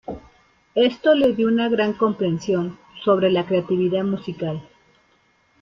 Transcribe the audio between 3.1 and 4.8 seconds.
la creatividad musical.